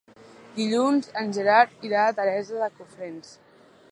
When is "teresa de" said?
2.21-2.73